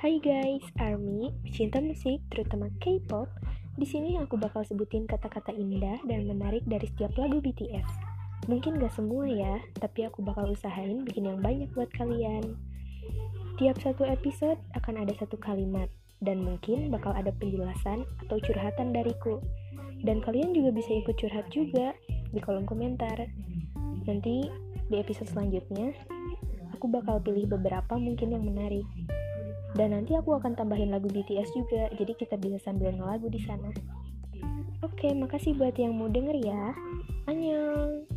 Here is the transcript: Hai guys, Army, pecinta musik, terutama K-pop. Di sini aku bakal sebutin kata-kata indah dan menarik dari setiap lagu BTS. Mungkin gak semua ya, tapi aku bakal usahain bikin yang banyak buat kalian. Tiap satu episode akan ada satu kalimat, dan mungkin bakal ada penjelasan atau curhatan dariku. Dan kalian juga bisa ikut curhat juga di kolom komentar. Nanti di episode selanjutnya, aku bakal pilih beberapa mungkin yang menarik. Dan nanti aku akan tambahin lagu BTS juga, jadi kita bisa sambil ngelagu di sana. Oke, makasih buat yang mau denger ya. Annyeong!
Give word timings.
Hai 0.00 0.16
guys, 0.16 0.64
Army, 0.80 1.28
pecinta 1.44 1.76
musik, 1.76 2.24
terutama 2.32 2.72
K-pop. 2.80 3.28
Di 3.76 3.84
sini 3.84 4.16
aku 4.16 4.40
bakal 4.40 4.64
sebutin 4.64 5.04
kata-kata 5.04 5.52
indah 5.52 6.00
dan 6.08 6.24
menarik 6.24 6.64
dari 6.64 6.88
setiap 6.88 7.12
lagu 7.20 7.36
BTS. 7.44 7.84
Mungkin 8.48 8.80
gak 8.80 8.96
semua 8.96 9.28
ya, 9.28 9.60
tapi 9.76 10.08
aku 10.08 10.24
bakal 10.24 10.48
usahain 10.56 11.04
bikin 11.04 11.28
yang 11.28 11.44
banyak 11.44 11.68
buat 11.76 11.92
kalian. 11.92 12.56
Tiap 13.60 13.76
satu 13.84 14.08
episode 14.08 14.56
akan 14.72 15.04
ada 15.04 15.12
satu 15.20 15.36
kalimat, 15.36 15.92
dan 16.24 16.48
mungkin 16.48 16.88
bakal 16.88 17.12
ada 17.12 17.28
penjelasan 17.36 18.08
atau 18.24 18.40
curhatan 18.40 18.96
dariku. 18.96 19.36
Dan 20.00 20.24
kalian 20.24 20.56
juga 20.56 20.80
bisa 20.80 20.96
ikut 20.96 21.20
curhat 21.20 21.44
juga 21.52 21.92
di 22.32 22.40
kolom 22.40 22.64
komentar. 22.64 23.20
Nanti 24.08 24.48
di 24.88 24.96
episode 24.96 25.28
selanjutnya, 25.28 25.92
aku 26.72 26.88
bakal 26.88 27.20
pilih 27.20 27.52
beberapa 27.52 28.00
mungkin 28.00 28.32
yang 28.32 28.48
menarik. 28.48 28.88
Dan 29.78 29.94
nanti 29.94 30.18
aku 30.18 30.34
akan 30.34 30.58
tambahin 30.58 30.90
lagu 30.90 31.06
BTS 31.06 31.54
juga, 31.54 31.86
jadi 31.94 32.12
kita 32.18 32.34
bisa 32.34 32.58
sambil 32.58 32.90
ngelagu 32.90 33.30
di 33.30 33.38
sana. 33.46 33.70
Oke, 34.82 35.14
makasih 35.14 35.54
buat 35.54 35.78
yang 35.78 35.94
mau 35.94 36.10
denger 36.10 36.42
ya. 36.42 36.74
Annyeong! 37.30 38.09